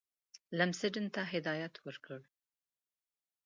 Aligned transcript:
لمسډن 0.57 1.05
ته 1.15 1.21
هدایت 1.31 1.73
ورکړ. 1.85 2.19